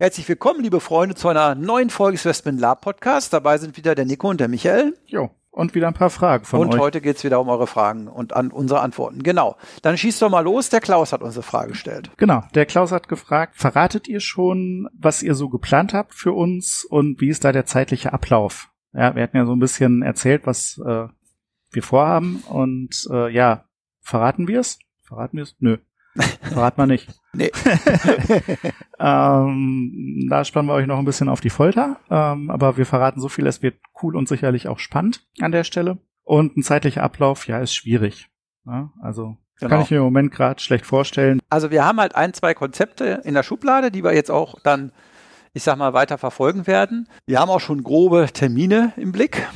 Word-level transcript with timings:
Herzlich 0.00 0.26
willkommen, 0.30 0.62
liebe 0.62 0.80
Freunde, 0.80 1.14
zu 1.14 1.28
einer 1.28 1.54
neuen 1.54 1.90
Folge 1.90 2.16
des 2.16 2.24
Westman 2.24 2.56
Lab 2.56 2.80
Podcast. 2.80 3.34
Dabei 3.34 3.58
sind 3.58 3.76
wieder 3.76 3.94
der 3.94 4.06
Nico 4.06 4.30
und 4.30 4.40
der 4.40 4.48
Michael. 4.48 4.96
Jo, 5.04 5.28
und 5.50 5.74
wieder 5.74 5.88
ein 5.88 5.92
paar 5.92 6.08
Fragen 6.08 6.46
von 6.46 6.60
und 6.60 6.68
euch. 6.68 6.72
Und 6.72 6.80
heute 6.80 7.02
geht's 7.02 7.22
wieder 7.22 7.38
um 7.38 7.50
eure 7.50 7.66
Fragen 7.66 8.08
und 8.08 8.32
an 8.32 8.50
unsere 8.50 8.80
Antworten. 8.80 9.22
Genau. 9.22 9.58
Dann 9.82 9.98
schießt 9.98 10.22
doch 10.22 10.30
mal 10.30 10.40
los. 10.40 10.70
Der 10.70 10.80
Klaus 10.80 11.12
hat 11.12 11.20
unsere 11.20 11.42
Frage 11.42 11.72
gestellt. 11.72 12.10
Genau. 12.16 12.42
Der 12.54 12.64
Klaus 12.64 12.92
hat 12.92 13.08
gefragt, 13.08 13.56
verratet 13.56 14.08
ihr 14.08 14.20
schon, 14.20 14.88
was 14.94 15.22
ihr 15.22 15.34
so 15.34 15.50
geplant 15.50 15.92
habt 15.92 16.14
für 16.14 16.32
uns 16.32 16.86
und 16.86 17.20
wie 17.20 17.28
ist 17.28 17.44
da 17.44 17.52
der 17.52 17.66
zeitliche 17.66 18.14
Ablauf? 18.14 18.70
Ja, 18.94 19.14
wir 19.14 19.22
hatten 19.22 19.36
ja 19.36 19.44
so 19.44 19.52
ein 19.52 19.60
bisschen 19.60 20.00
erzählt, 20.00 20.46
was 20.46 20.80
äh, 20.82 21.08
wir 21.72 21.82
vorhaben 21.82 22.42
und 22.48 23.06
äh, 23.12 23.30
ja, 23.30 23.66
verraten 24.00 24.48
wir 24.48 24.60
es? 24.60 24.78
Verraten 25.02 25.36
wir 25.36 25.42
es? 25.42 25.56
Nö. 25.58 25.76
Verrat 26.42 26.78
mal 26.78 26.86
nicht. 26.86 27.08
Nee. 27.32 27.52
ähm, 28.98 30.26
da 30.28 30.44
spannen 30.44 30.68
wir 30.68 30.74
euch 30.74 30.88
noch 30.88 30.98
ein 30.98 31.04
bisschen 31.04 31.28
auf 31.28 31.40
die 31.40 31.48
Folter. 31.48 32.00
Ähm, 32.10 32.50
aber 32.50 32.76
wir 32.76 32.86
verraten 32.86 33.20
so 33.20 33.28
viel, 33.28 33.46
es 33.46 33.62
wird 33.62 33.76
cool 34.02 34.16
und 34.16 34.26
sicherlich 34.26 34.66
auch 34.66 34.80
spannend 34.80 35.28
an 35.40 35.52
der 35.52 35.62
Stelle. 35.62 35.98
Und 36.24 36.56
ein 36.56 36.64
zeitlicher 36.64 37.04
Ablauf, 37.04 37.46
ja, 37.46 37.60
ist 37.60 37.72
schwierig. 37.72 38.28
Ja, 38.66 38.90
also 39.00 39.36
genau. 39.60 39.70
kann 39.70 39.82
ich 39.82 39.92
mir 39.92 39.98
im 39.98 40.02
Moment 40.02 40.32
gerade 40.32 40.60
schlecht 40.60 40.84
vorstellen. 40.86 41.38
Also 41.50 41.70
wir 41.70 41.84
haben 41.84 42.00
halt 42.00 42.16
ein, 42.16 42.34
zwei 42.34 42.52
Konzepte 42.52 43.20
in 43.22 43.34
der 43.34 43.44
Schublade, 43.44 43.92
die 43.92 44.02
wir 44.02 44.12
jetzt 44.12 44.32
auch 44.32 44.56
dann, 44.64 44.90
ich 45.52 45.62
sag 45.62 45.78
mal, 45.78 45.92
weiter 45.92 46.18
verfolgen 46.18 46.66
werden. 46.66 47.08
Wir 47.26 47.38
haben 47.38 47.50
auch 47.50 47.60
schon 47.60 47.84
grobe 47.84 48.26
Termine 48.32 48.92
im 48.96 49.12
Blick. 49.12 49.46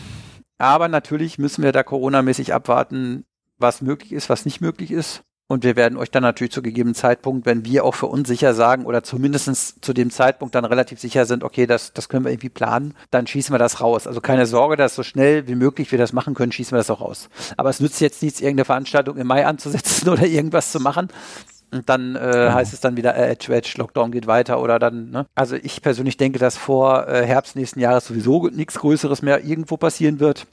Aber 0.59 0.87
natürlich 0.87 1.39
müssen 1.39 1.65
wir 1.65 1.73
da 1.73 1.83
Corona-mäßig 1.83 2.55
abwarten, 2.55 3.25
was 3.59 3.83
möglich 3.83 4.13
ist, 4.13 4.31
was 4.31 4.45
nicht 4.45 4.61
möglich 4.61 4.93
ist. 4.93 5.25
Und 5.47 5.62
wir 5.62 5.77
werden 5.77 5.98
euch 5.98 6.11
dann 6.11 6.23
natürlich 6.23 6.53
zu 6.53 6.62
gegebenen 6.62 6.95
Zeitpunkt, 6.95 7.45
wenn 7.45 7.67
wir 7.67 7.84
auch 7.84 7.95
für 7.95 8.06
uns 8.06 8.28
sicher 8.28 8.55
sagen 8.55 8.87
oder 8.87 9.03
zumindestens 9.03 9.78
zu 9.83 9.92
dem 9.92 10.11
Zeitpunkt 10.11 10.55
dann 10.55 10.64
relativ 10.64 10.98
sicher 10.98 11.27
sind, 11.27 11.45
okay, 11.45 11.67
das, 11.67 11.92
das 11.92 12.09
können 12.09 12.25
wir 12.25 12.33
irgendwie 12.33 12.48
planen, 12.48 12.95
dann 13.11 13.27
schießen 13.27 13.53
wir 13.53 13.59
das 13.59 13.83
raus. 13.83 14.06
Also 14.06 14.23
keine 14.23 14.47
Sorge, 14.47 14.77
dass 14.77 14.95
so 14.95 15.03
schnell 15.03 15.47
wie 15.47 15.55
möglich 15.55 15.92
wir 15.92 15.98
das 15.98 16.14
machen 16.14 16.33
können, 16.34 16.51
schießen 16.51 16.73
wir 16.73 16.78
das 16.78 16.91
auch 16.91 17.03
raus. 17.03 17.28
Aber 17.59 17.69
es 17.69 17.78
nützt 17.78 18.01
jetzt 18.01 18.23
nichts, 18.23 18.41
irgendeine 18.41 18.64
Veranstaltung 18.64 19.19
im 19.19 19.27
Mai 19.27 19.45
anzusetzen 19.45 20.09
oder 20.09 20.25
irgendwas 20.25 20.73
zu 20.73 20.81
machen. 20.81 21.09
Und 21.75 21.89
dann 21.89 22.14
äh, 22.14 22.20
genau. 22.20 22.55
heißt 22.55 22.73
es 22.73 22.81
dann 22.81 22.97
wieder, 22.97 23.14
äh, 23.14 23.31
Edge, 23.33 23.53
Edge, 23.53 23.75
Lockdown 23.77 24.12
geht 24.12 24.27
weiter 24.27 24.62
oder 24.62 24.79
dann, 24.79 25.11
ne? 25.11 25.27
Also 25.34 25.56
ich 25.56 25.83
persönlich 25.83 26.17
denke, 26.17 26.39
dass 26.39 26.56
vor 26.56 27.08
äh, 27.08 27.27
Herbst 27.27 27.56
nächsten 27.56 27.81
Jahres 27.81 28.06
sowieso 28.06 28.48
nichts 28.48 28.79
Größeres 28.79 29.23
mehr 29.23 29.45
irgendwo 29.45 29.77
passieren 29.77 30.20
wird. 30.20 30.47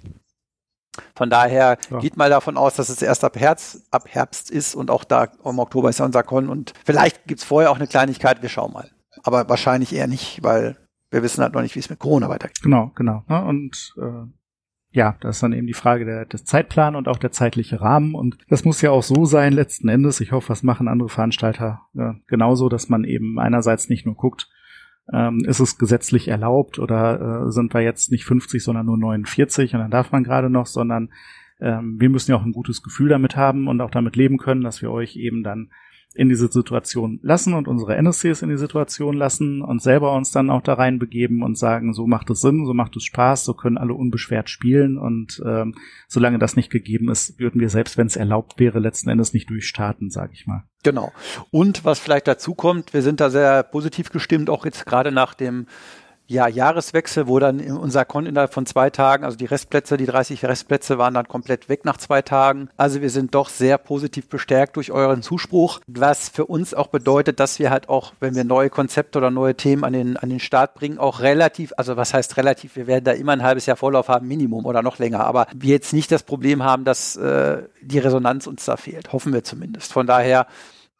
Von 1.15 1.29
daher 1.29 1.77
ja. 1.89 1.99
geht 1.99 2.17
mal 2.17 2.29
davon 2.29 2.57
aus, 2.57 2.75
dass 2.75 2.89
es 2.89 3.01
erst 3.01 3.23
ab 3.23 3.39
Herbst, 3.39 3.87
ab 3.91 4.05
Herbst 4.07 4.51
ist 4.51 4.75
und 4.75 4.91
auch 4.91 5.03
da 5.03 5.29
im 5.45 5.59
Oktober 5.59 5.89
ist 5.89 5.99
ja 5.99 6.05
unser 6.05 6.23
Con 6.23 6.49
und 6.49 6.73
vielleicht 6.85 7.25
gibt's 7.27 7.43
vorher 7.43 7.71
auch 7.71 7.77
eine 7.77 7.87
Kleinigkeit, 7.87 8.41
wir 8.41 8.49
schauen 8.49 8.73
mal. 8.73 8.89
Aber 9.23 9.47
wahrscheinlich 9.47 9.93
eher 9.93 10.07
nicht, 10.07 10.43
weil 10.43 10.77
wir 11.09 11.23
wissen 11.23 11.43
halt 11.43 11.53
noch 11.53 11.61
nicht, 11.61 11.75
wie 11.75 11.79
es 11.79 11.89
mit 11.89 11.99
Corona 11.99 12.29
weitergeht. 12.29 12.61
Genau, 12.61 12.91
genau. 12.95 13.23
Ne? 13.27 13.43
Und 13.43 13.93
äh, 13.97 14.27
ja, 14.93 15.15
das 15.21 15.37
ist 15.37 15.43
dann 15.43 15.53
eben 15.53 15.67
die 15.67 15.73
Frage 15.73 16.05
der, 16.05 16.25
des 16.25 16.43
Zeitplan 16.43 16.95
und 16.95 17.07
auch 17.07 17.17
der 17.17 17.31
zeitliche 17.31 17.79
Rahmen. 17.79 18.13
Und 18.13 18.37
das 18.49 18.65
muss 18.65 18.81
ja 18.81 18.91
auch 18.91 19.03
so 19.03 19.25
sein 19.25 19.53
letzten 19.53 19.87
Endes. 19.87 20.19
Ich 20.19 20.31
hoffe, 20.31 20.49
was 20.49 20.63
machen 20.63 20.87
andere 20.87 21.09
Veranstalter 21.09 21.81
ja, 21.93 22.15
genauso, 22.27 22.67
dass 22.67 22.89
man 22.89 23.05
eben 23.05 23.39
einerseits 23.39 23.87
nicht 23.87 24.05
nur 24.05 24.15
guckt, 24.15 24.49
ähm, 25.11 25.43
ist 25.45 25.59
es 25.59 25.77
gesetzlich 25.77 26.27
erlaubt 26.27 26.79
oder 26.79 27.45
äh, 27.47 27.51
sind 27.51 27.73
wir 27.73 27.81
jetzt 27.81 28.11
nicht 28.11 28.25
50, 28.25 28.63
sondern 28.63 28.85
nur 28.85 28.97
49 28.97 29.73
und 29.73 29.81
dann 29.81 29.91
darf 29.91 30.11
man 30.11 30.23
gerade 30.23 30.49
noch, 30.49 30.65
sondern 30.65 31.09
ähm, 31.59 31.99
wir 31.99 32.09
müssen 32.09 32.31
ja 32.31 32.37
auch 32.37 32.45
ein 32.45 32.53
gutes 32.53 32.81
Gefühl 32.81 33.09
damit 33.09 33.35
haben 33.35 33.67
und 33.67 33.81
auch 33.81 33.91
damit 33.91 34.15
leben 34.15 34.37
können, 34.37 34.61
dass 34.61 34.81
wir 34.81 34.91
euch 34.91 35.15
eben 35.15 35.43
dann 35.43 35.71
in 36.13 36.27
diese 36.27 36.51
Situation 36.51 37.19
lassen 37.23 37.53
und 37.53 37.67
unsere 37.67 37.95
NSCs 37.95 38.41
in 38.41 38.49
die 38.49 38.57
Situation 38.57 39.15
lassen 39.15 39.61
und 39.61 39.81
selber 39.81 40.13
uns 40.13 40.31
dann 40.31 40.49
auch 40.49 40.61
da 40.61 40.73
reinbegeben 40.73 41.41
und 41.41 41.57
sagen, 41.57 41.93
so 41.93 42.05
macht 42.05 42.29
es 42.29 42.41
Sinn, 42.41 42.65
so 42.65 42.73
macht 42.73 42.95
es 42.97 43.03
Spaß, 43.03 43.45
so 43.45 43.53
können 43.53 43.77
alle 43.77 43.93
unbeschwert 43.93 44.49
spielen 44.49 44.97
und 44.97 45.41
ähm, 45.45 45.75
solange 46.07 46.37
das 46.37 46.55
nicht 46.55 46.69
gegeben 46.69 47.09
ist, 47.09 47.39
würden 47.39 47.61
wir 47.61 47.69
selbst, 47.69 47.97
wenn 47.97 48.07
es 48.07 48.17
erlaubt 48.17 48.59
wäre, 48.59 48.79
letzten 48.79 49.09
Endes 49.09 49.33
nicht 49.33 49.49
durchstarten, 49.49 50.09
sage 50.09 50.33
ich 50.33 50.47
mal. 50.47 50.63
Genau. 50.83 51.13
Und 51.49 51.85
was 51.85 51.99
vielleicht 51.99 52.27
dazu 52.27 52.55
kommt, 52.55 52.93
wir 52.93 53.03
sind 53.03 53.21
da 53.21 53.29
sehr 53.29 53.63
positiv 53.63 54.09
gestimmt, 54.09 54.49
auch 54.49 54.65
jetzt 54.65 54.85
gerade 54.85 55.11
nach 55.11 55.33
dem 55.33 55.67
ja, 56.31 56.47
Jahreswechsel, 56.47 57.27
wo 57.27 57.39
dann 57.39 57.59
unser 57.59 58.05
Con 58.05 58.25
innerhalb 58.25 58.53
von 58.53 58.65
zwei 58.65 58.89
Tagen, 58.89 59.25
also 59.25 59.35
die 59.35 59.45
Restplätze, 59.45 59.97
die 59.97 60.05
30 60.05 60.45
Restplätze 60.45 60.97
waren 60.97 61.13
dann 61.13 61.27
komplett 61.27 61.67
weg 61.67 61.83
nach 61.83 61.97
zwei 61.97 62.21
Tagen. 62.21 62.69
Also 62.77 63.01
wir 63.01 63.09
sind 63.09 63.35
doch 63.35 63.49
sehr 63.49 63.77
positiv 63.77 64.29
bestärkt 64.29 64.77
durch 64.77 64.91
euren 64.91 65.23
Zuspruch, 65.23 65.81
was 65.87 66.29
für 66.29 66.45
uns 66.45 66.73
auch 66.73 66.87
bedeutet, 66.87 67.41
dass 67.41 67.59
wir 67.59 67.69
halt 67.69 67.89
auch, 67.89 68.13
wenn 68.21 68.33
wir 68.33 68.45
neue 68.45 68.69
Konzepte 68.69 69.17
oder 69.17 69.29
neue 69.29 69.55
Themen 69.55 69.83
an 69.83 69.91
den, 69.91 70.15
an 70.15 70.29
den 70.29 70.39
Start 70.39 70.73
bringen, 70.73 70.99
auch 70.99 71.19
relativ, 71.19 71.73
also 71.75 71.97
was 71.97 72.13
heißt 72.13 72.37
relativ, 72.37 72.77
wir 72.77 72.87
werden 72.87 73.03
da 73.03 73.11
immer 73.11 73.33
ein 73.33 73.43
halbes 73.43 73.65
Jahr 73.65 73.75
Vorlauf 73.75 74.07
haben, 74.07 74.27
Minimum 74.29 74.65
oder 74.65 74.81
noch 74.81 74.99
länger, 74.99 75.25
aber 75.25 75.47
wir 75.53 75.71
jetzt 75.71 75.91
nicht 75.91 76.13
das 76.13 76.23
Problem 76.23 76.63
haben, 76.63 76.85
dass 76.85 77.17
äh, 77.17 77.63
die 77.81 77.99
Resonanz 77.99 78.47
uns 78.47 78.63
da 78.63 78.77
fehlt, 78.77 79.11
hoffen 79.11 79.33
wir 79.33 79.43
zumindest. 79.43 79.91
Von 79.91 80.07
daher, 80.07 80.47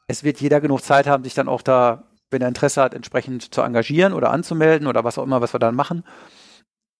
es 0.07 0.25
wird 0.25 0.41
jeder 0.41 0.59
genug 0.59 0.83
Zeit 0.83 1.07
haben, 1.07 1.23
sich 1.23 1.35
dann 1.35 1.47
auch 1.47 1.61
da 1.61 2.03
wenn 2.31 2.41
er 2.41 2.47
Interesse 2.47 2.81
hat, 2.81 2.93
entsprechend 2.93 3.53
zu 3.53 3.61
engagieren 3.61 4.13
oder 4.13 4.31
anzumelden 4.31 4.87
oder 4.87 5.03
was 5.03 5.17
auch 5.17 5.23
immer, 5.23 5.41
was 5.41 5.53
wir 5.53 5.59
dann 5.59 5.75
machen. 5.75 6.03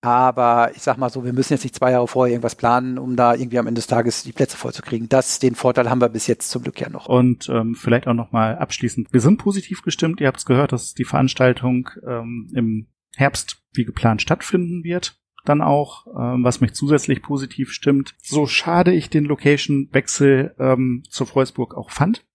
Aber 0.04 0.72
ich 0.76 0.82
sag 0.82 0.98
mal 0.98 1.12
so, 1.12 1.24
wir 1.24 1.34
müssen 1.34 1.54
jetzt 1.54 1.64
nicht 1.64 1.76
zwei 1.76 1.92
Jahre 1.92 2.08
vorher 2.08 2.34
irgendwas 2.34 2.56
planen, 2.56 2.98
um 2.98 3.16
da 3.16 3.36
irgendwie 3.36 3.60
am 3.60 3.68
Ende 3.68 3.78
des 3.78 3.88
Tages 3.88 4.24
die 4.24 4.32
Plätze 4.32 4.58
vollzukriegen. 4.58 5.08
Das, 5.10 5.38
den 5.38 5.54
Vorteil 5.54 5.92
haben 5.92 6.02
wir 6.02 6.10
bis 6.10 6.26
jetzt 6.26 6.50
zum 6.50 6.64
Glück 6.64 6.82
ja 6.82 6.90
noch. 6.90 7.06
Und 7.06 7.48
ähm, 7.50 7.76
vielleicht 7.76 8.08
auch 8.08 8.16
nochmal 8.16 8.58
abschließend. 8.58 9.14
Wir 9.14 9.20
sind 9.20 9.38
positiv 9.38 9.84
gestimmt. 9.84 10.20
Ihr 10.20 10.28
habt 10.28 10.40
es 10.40 10.46
gehört, 10.46 10.72
dass 10.72 10.96
die 10.96 11.06
Veranstaltung 11.06 11.90
ähm, 12.06 12.52
im 12.56 12.88
Herbst 13.16 13.62
wie 13.74 13.86
geplant 13.86 14.24
stattfinden 14.24 14.84
wird. 14.84 15.20
Dann 15.46 15.62
auch, 15.62 16.08
ähm, 16.08 16.44
was 16.44 16.62
mich 16.62 16.74
zusätzlich 16.74 17.22
positiv 17.22 17.72
stimmt. 17.72 18.16
So 18.24 18.48
schade 18.48 18.94
ich 18.94 19.12
den 19.12 19.26
Location-Wechsel 19.26 20.56
ähm, 20.58 21.04
zur 21.10 21.28
Freusburg 21.28 21.76
auch 21.76 21.92
fand 21.92 22.26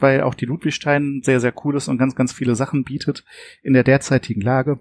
weil 0.00 0.22
auch 0.22 0.34
die 0.34 0.46
Ludwigstein 0.46 1.20
sehr, 1.22 1.40
sehr 1.40 1.54
cool 1.64 1.76
ist 1.76 1.88
und 1.88 1.98
ganz, 1.98 2.14
ganz 2.14 2.32
viele 2.32 2.54
Sachen 2.54 2.84
bietet 2.84 3.24
in 3.62 3.72
der 3.72 3.84
derzeitigen 3.84 4.40
Lage. 4.40 4.80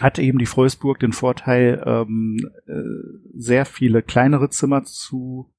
Hat 0.00 0.18
eben 0.18 0.38
die 0.38 0.46
Freusburg 0.46 0.98
den 1.00 1.12
Vorteil, 1.12 1.82
ähm, 1.86 2.38
äh, 2.66 2.72
sehr 3.34 3.66
viele 3.66 4.02
kleinere 4.02 4.48
Zimmer 4.50 4.84
zu 4.84 5.52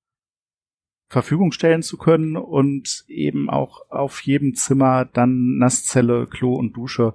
Verfügung 1.08 1.52
stellen 1.52 1.84
zu 1.84 1.98
können 1.98 2.36
und 2.36 3.06
eben 3.08 3.50
auch 3.50 3.90
auf 3.90 4.22
jedem 4.22 4.56
Zimmer 4.56 5.06
dann 5.06 5.58
Nasszelle, 5.58 6.26
Klo 6.26 6.56
und 6.56 6.76
Dusche 6.76 7.14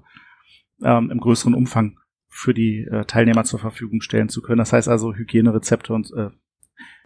ähm, 0.82 1.10
im 1.10 1.18
größeren 1.18 1.54
Umfang 1.54 1.98
für 2.28 2.54
die 2.54 2.84
äh, 2.84 3.04
Teilnehmer 3.04 3.42
zur 3.42 3.58
Verfügung 3.58 4.00
stellen 4.00 4.28
zu 4.28 4.40
können. 4.40 4.58
Das 4.58 4.72
heißt 4.72 4.88
also 4.88 5.14
Hygienerezepte 5.14 5.92
und 5.92 6.12
äh, 6.12 6.30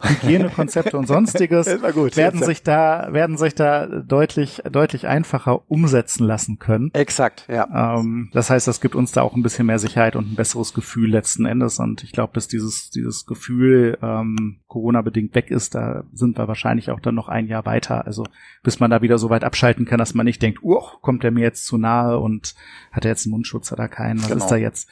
Hygienekonzepte 0.01 0.97
und 0.97 1.07
sonstiges 1.07 1.67
gut, 1.93 2.17
werden 2.17 2.43
sich 2.43 2.63
da 2.63 3.07
werden 3.11 3.37
sich 3.37 3.55
da 3.55 3.85
deutlich 3.87 4.61
deutlich 4.69 5.07
einfacher 5.07 5.69
umsetzen 5.69 6.25
lassen 6.25 6.59
können. 6.59 6.91
Exakt, 6.93 7.47
ja. 7.47 7.97
Ähm, 7.97 8.29
das 8.33 8.49
heißt, 8.49 8.67
das 8.67 8.81
gibt 8.81 8.95
uns 8.95 9.11
da 9.13 9.21
auch 9.21 9.35
ein 9.35 9.43
bisschen 9.43 9.65
mehr 9.65 9.79
Sicherheit 9.79 10.15
und 10.15 10.31
ein 10.31 10.35
besseres 10.35 10.73
Gefühl 10.73 11.09
letzten 11.09 11.45
Endes. 11.45 11.79
Und 11.79 12.03
ich 12.03 12.11
glaube, 12.11 12.33
bis 12.33 12.47
dieses 12.47 12.89
dieses 12.89 13.25
Gefühl 13.25 13.97
ähm, 14.01 14.59
Corona 14.67 15.01
bedingt 15.01 15.35
weg 15.35 15.51
ist, 15.51 15.75
da 15.75 16.03
sind 16.11 16.37
wir 16.37 16.47
wahrscheinlich 16.47 16.91
auch 16.91 16.99
dann 16.99 17.15
noch 17.15 17.29
ein 17.29 17.47
Jahr 17.47 17.65
weiter. 17.65 18.05
Also 18.05 18.25
bis 18.61 18.79
man 18.79 18.91
da 18.91 19.01
wieder 19.01 19.17
so 19.17 19.29
weit 19.29 19.43
abschalten 19.43 19.85
kann, 19.85 19.99
dass 19.99 20.13
man 20.13 20.25
nicht 20.25 20.41
denkt, 20.41 20.59
oh, 20.63 20.83
kommt 21.01 21.23
der 21.23 21.31
mir 21.31 21.43
jetzt 21.43 21.65
zu 21.65 21.77
nahe 21.77 22.19
und 22.19 22.55
hat 22.91 23.05
er 23.05 23.11
jetzt 23.11 23.25
einen 23.25 23.31
Mundschutz 23.31 23.71
oder 23.71 23.87
keinen? 23.87 24.19
Was 24.19 24.27
genau. 24.27 24.43
ist 24.43 24.51
da 24.51 24.55
jetzt? 24.57 24.89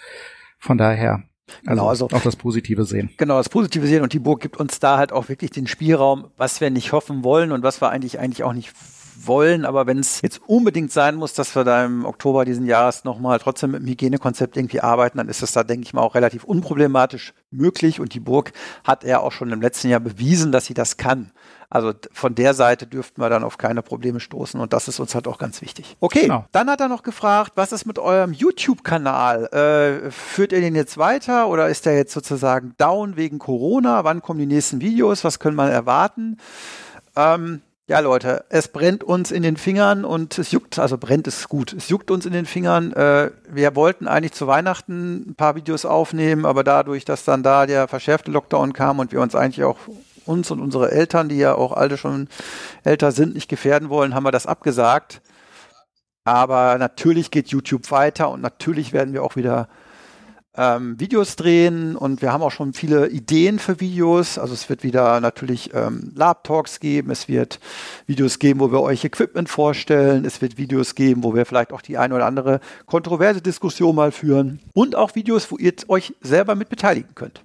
Von 0.58 0.78
daher 0.78 1.24
Genau, 1.64 1.88
also, 1.88 2.06
also 2.06 2.18
auch 2.18 2.24
das 2.24 2.36
Positive 2.36 2.86
sehen. 2.86 3.10
Genau, 3.18 3.38
das 3.38 3.50
Positive 3.50 3.86
sehen 3.88 4.04
und 4.04 4.14
die 4.14 4.20
Burg 4.20 4.42
gibt 4.42 4.58
uns 4.58 4.80
da 4.80 4.98
halt 4.98 5.12
auch 5.12 5.30
wirklich 5.30 5.52
den 5.52 5.68
Spielraum, 5.68 6.28
was 6.38 6.62
wir 6.62 6.70
nicht 6.70 6.92
hoffen 6.92 7.24
wollen 7.24 7.52
und 7.52 7.64
was 7.64 7.82
wir 7.82 7.90
eigentlich 7.90 8.20
eigentlich 8.20 8.44
auch 8.44 8.54
nicht 8.54 8.74
wollen, 9.28 9.66
aber 9.66 9.88
wenn 9.88 10.00
es 10.00 10.22
jetzt 10.22 10.42
unbedingt 10.48 10.92
sein 10.92 11.16
muss, 11.16 11.34
dass 11.34 11.56
wir 11.56 11.64
da 11.64 11.86
im 11.86 12.06
Oktober 12.06 12.46
diesen 12.46 12.66
Jahres 12.66 13.04
nochmal 13.04 13.40
trotzdem 13.40 13.72
mit 13.72 13.82
dem 13.82 13.88
Hygienekonzept 13.88 14.58
irgendwie 14.58 14.82
arbeiten, 14.82 15.18
dann 15.18 15.30
ist 15.30 15.42
das 15.42 15.52
da, 15.52 15.64
denke 15.64 15.86
ich 15.86 15.94
mal, 15.94 16.02
auch 16.02 16.16
relativ 16.16 16.44
unproblematisch 16.44 17.34
möglich 17.52 18.00
und 18.00 18.14
die 18.14 18.20
Burg 18.20 18.52
hat 18.84 19.04
ja 19.04 19.20
auch 19.20 19.32
schon 19.32 19.52
im 19.52 19.62
letzten 19.62 19.90
Jahr 19.90 20.00
bewiesen, 20.00 20.52
dass 20.52 20.66
sie 20.66 20.74
das 20.74 20.98
kann. 20.98 21.32
Also 21.72 21.94
von 22.12 22.36
der 22.36 22.54
Seite 22.54 22.86
dürften 22.86 23.22
wir 23.22 23.30
dann 23.30 23.46
auf 23.46 23.58
keine 23.58 23.82
Probleme 23.82 24.20
stoßen 24.20 24.60
und 24.60 24.74
das 24.74 24.90
ist 24.90 25.00
uns 25.00 25.16
halt 25.16 25.26
auch 25.26 25.38
ganz 25.38 25.62
wichtig. 25.62 25.96
Okay, 26.02 26.24
genau. 26.24 26.46
dann 26.52 26.70
hat 26.70 26.82
er 26.82 26.90
noch 26.90 27.02
gefragt, 27.02 27.54
was 27.56 27.72
ist 27.72 27.86
mit 27.86 27.98
eurem 27.98 28.34
YouTube-Kanal? 28.34 29.46
Äh, 29.46 30.12
führt 30.12 30.52
ihr 30.52 30.60
den 30.60 30.76
jetzt 30.76 30.98
weiter 30.98 31.48
oder 31.48 31.70
ist 31.70 31.86
der 31.86 31.96
jetzt 31.96 32.12
sozusagen 32.12 32.76
down 32.78 33.16
wegen 33.16 33.40
Corona? 33.40 34.04
Wann 34.04 34.22
kommen 34.22 34.40
die 34.40 34.48
nächsten 34.48 34.82
Videos? 34.82 35.24
Was 35.24 35.40
können 35.40 35.56
wir 35.56 35.70
erwarten? 35.70 36.38
Ähm, 37.16 37.62
ja, 37.88 38.00
Leute, 38.00 38.44
es 38.50 38.68
brennt 38.68 39.06
uns 39.06 39.32
in 39.32 39.42
den 39.42 39.56
Fingern 39.56 40.04
und 40.04 40.38
es 40.40 40.52
juckt, 40.52 40.78
also 40.78 40.98
brennt 40.98 41.28
es 41.28 41.48
gut. 41.48 41.72
Es 41.72 41.88
juckt 41.88 42.12
uns 42.12 42.26
in 42.26 42.34
den 42.34 42.46
Fingern. 42.46 42.92
Äh, 42.92 43.32
wir 43.50 43.78
wollten 43.78 44.10
eigentlich 44.10 44.34
zu 44.34 44.46
Weihnachten 44.46 45.32
ein 45.32 45.36
paar 45.36 45.56
Videos 45.56 45.86
aufnehmen, 45.86 46.46
aber 46.46 46.66
dadurch, 46.66 47.06
dass 47.06 47.24
dann 47.24 47.44
da 47.44 47.66
der 47.66 47.88
verschärfte 47.88 48.30
Lockdown 48.30 48.74
kam 48.74 49.00
und 49.00 49.14
wir 49.14 49.22
uns 49.22 49.36
eigentlich 49.36 49.64
auch 49.64 49.78
uns 50.32 50.52
und 50.52 50.60
unsere 50.60 50.92
Eltern, 50.92 51.30
die 51.30 51.38
ja 51.38 51.56
auch 51.56 51.74
alle 51.74 51.98
schon 51.98 52.30
älter 52.84 53.12
sind, 53.12 53.36
nicht 53.36 53.50
gefährden 53.50 53.90
wollen, 53.90 54.16
haben 54.16 54.24
wir 54.24 54.32
das 54.32 54.48
abgesagt. 54.48 55.22
Aber 56.24 56.78
natürlich 56.78 57.32
geht 57.32 57.50
YouTube 57.50 57.90
weiter 57.92 58.30
und 58.30 58.42
natürlich 58.42 58.94
werden 58.94 59.14
wir 59.14 59.24
auch 59.24 59.36
wieder 59.36 59.68
ähm, 60.56 61.00
Videos 61.00 61.36
drehen 61.36 61.96
und 61.96 62.22
wir 62.22 62.34
haben 62.34 62.44
auch 62.44 62.52
schon 62.52 62.74
viele 62.74 63.08
Ideen 63.08 63.60
für 63.60 63.80
Videos. 63.80 64.38
Also 64.38 64.54
es 64.54 64.70
wird 64.70 64.84
wieder 64.84 65.20
natürlich 65.22 65.74
ähm, 65.74 66.12
Lab-Talks 66.16 66.80
geben, 66.80 67.12
es 67.12 67.28
wird 67.28 67.60
Videos 68.06 68.40
geben, 68.40 68.60
wo 68.60 68.72
wir 68.72 68.82
euch 68.82 69.04
Equipment 69.06 69.50
vorstellen, 69.50 70.26
es 70.26 70.42
wird 70.42 70.58
Videos 70.58 70.96
geben, 70.96 71.24
wo 71.24 71.34
wir 71.34 71.46
vielleicht 71.46 71.72
auch 71.72 71.82
die 71.82 71.98
eine 71.98 72.16
oder 72.16 72.26
andere 72.26 72.60
kontroverse 72.86 73.42
Diskussion 73.42 73.96
mal 73.96 74.12
führen 74.12 74.60
und 74.74 74.96
auch 74.96 75.16
Videos, 75.16 75.52
wo 75.52 75.58
ihr 75.58 75.74
euch 75.88 76.14
selber 76.22 76.56
mit 76.56 76.70
beteiligen 76.70 77.16
könnt. 77.16 77.44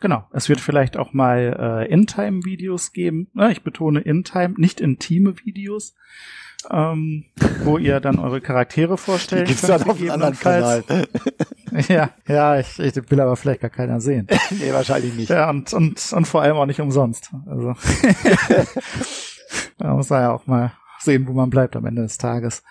Genau. 0.00 0.26
Es 0.32 0.48
wird 0.48 0.60
vielleicht 0.60 0.96
auch 0.96 1.12
mal 1.12 1.86
äh, 1.88 1.92
In-Time-Videos 1.92 2.92
geben. 2.92 3.28
Ja, 3.34 3.48
ich 3.48 3.62
betone 3.62 4.00
In-Time, 4.00 4.54
nicht 4.56 4.80
intime 4.80 5.34
Videos, 5.44 5.94
ähm, 6.70 7.24
wo 7.64 7.78
ihr 7.78 8.00
dann 8.00 8.18
eure 8.18 8.40
Charaktere 8.40 8.96
vorstellt. 8.96 9.48
Gibt's 9.48 9.62
dann 9.62 9.82
auf 9.82 10.00
einem 10.00 10.10
anderen 10.10 10.38
Kanal. 10.38 10.84
ja, 11.88 12.10
ja, 12.26 12.60
ich, 12.60 12.78
ich 12.78 13.10
will 13.10 13.20
aber 13.20 13.36
vielleicht 13.36 13.60
gar 13.60 13.70
keiner 13.70 14.00
sehen. 14.00 14.28
nee, 14.50 14.72
wahrscheinlich 14.72 15.14
nicht. 15.14 15.30
Ja, 15.30 15.50
und, 15.50 15.72
und, 15.72 16.12
und 16.12 16.24
vor 16.26 16.42
allem 16.42 16.56
auch 16.56 16.66
nicht 16.66 16.80
umsonst. 16.80 17.32
Also 17.46 17.74
da 19.78 19.94
muss 19.94 20.10
man 20.10 20.22
ja 20.22 20.32
auch 20.32 20.46
mal 20.46 20.72
sehen, 20.98 21.26
wo 21.26 21.32
man 21.32 21.50
bleibt 21.50 21.76
am 21.76 21.86
Ende 21.86 22.02
des 22.02 22.18
Tages. 22.18 22.62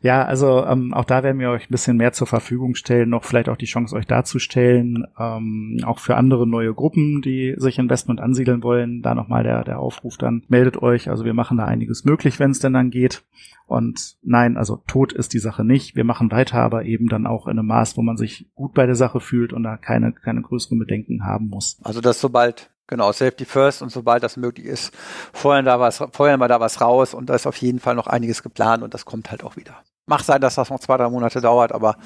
Ja, 0.00 0.24
also 0.24 0.64
ähm, 0.64 0.94
auch 0.94 1.04
da 1.04 1.22
werden 1.22 1.38
wir 1.38 1.50
euch 1.50 1.68
ein 1.68 1.72
bisschen 1.72 1.96
mehr 1.96 2.12
zur 2.12 2.26
Verfügung 2.26 2.74
stellen, 2.74 3.10
noch 3.10 3.24
vielleicht 3.24 3.48
auch 3.48 3.56
die 3.56 3.66
Chance 3.66 3.94
euch 3.94 4.06
darzustellen, 4.06 5.06
ähm, 5.18 5.80
auch 5.84 5.98
für 5.98 6.16
andere 6.16 6.46
neue 6.46 6.74
Gruppen, 6.74 7.22
die 7.22 7.54
sich 7.56 7.78
Investment 7.78 8.20
ansiedeln 8.20 8.62
wollen, 8.62 9.02
da 9.02 9.14
nochmal 9.14 9.42
der, 9.42 9.64
der 9.64 9.78
Aufruf 9.78 10.16
dann, 10.16 10.44
meldet 10.48 10.82
euch, 10.82 11.08
also 11.08 11.24
wir 11.24 11.34
machen 11.34 11.58
da 11.58 11.64
einiges 11.64 12.04
möglich, 12.04 12.38
wenn 12.38 12.50
es 12.50 12.60
denn 12.60 12.72
dann 12.72 12.90
geht. 12.90 13.24
Und 13.66 14.16
nein, 14.22 14.56
also 14.58 14.82
tot 14.86 15.12
ist 15.12 15.32
die 15.32 15.38
Sache 15.38 15.64
nicht. 15.64 15.96
Wir 15.96 16.04
machen 16.04 16.30
weiter, 16.30 16.58
aber 16.58 16.84
eben 16.84 17.08
dann 17.08 17.26
auch 17.26 17.46
in 17.46 17.58
einem 17.58 17.66
Maß, 17.68 17.96
wo 17.96 18.02
man 18.02 18.18
sich 18.18 18.46
gut 18.54 18.74
bei 18.74 18.84
der 18.84 18.94
Sache 18.94 19.20
fühlt 19.20 19.54
und 19.54 19.62
da 19.62 19.78
keine, 19.78 20.12
keine 20.12 20.42
größeren 20.42 20.78
Bedenken 20.78 21.24
haben 21.24 21.48
muss. 21.48 21.80
Also 21.82 22.02
dass 22.02 22.20
sobald 22.20 22.70
Genau, 22.86 23.12
Safety 23.12 23.46
First 23.46 23.80
und 23.80 23.90
sobald 23.90 24.22
das 24.22 24.36
möglich 24.36 24.66
ist, 24.66 24.92
feuern, 25.32 25.64
da 25.64 25.80
was, 25.80 26.04
feuern 26.12 26.38
wir 26.38 26.48
da 26.48 26.60
was 26.60 26.80
raus 26.80 27.14
und 27.14 27.30
da 27.30 27.34
ist 27.34 27.46
auf 27.46 27.56
jeden 27.56 27.80
Fall 27.80 27.94
noch 27.94 28.06
einiges 28.06 28.42
geplant 28.42 28.82
und 28.82 28.92
das 28.92 29.06
kommt 29.06 29.30
halt 29.30 29.42
auch 29.42 29.56
wieder. 29.56 29.82
Macht 30.06 30.26
sein, 30.26 30.42
dass 30.42 30.56
das 30.56 30.68
noch 30.68 30.80
zwei, 30.80 30.98
drei 30.98 31.08
Monate 31.08 31.40
dauert, 31.40 31.72
aber 31.72 31.96